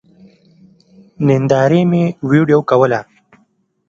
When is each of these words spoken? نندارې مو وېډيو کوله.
نندارې 1.27 1.81
مو 1.89 2.03
وېډيو 2.29 2.59
کوله. 2.69 2.99